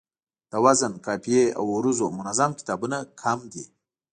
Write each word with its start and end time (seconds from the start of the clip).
د 0.51 0.53
وزن، 0.65 0.93
قافیې 1.05 1.45
او 1.57 1.65
عروضو 1.75 2.05
منظم 2.17 2.51
کتابونه 2.59 2.97
کم 3.21 3.39
دي 3.53 3.65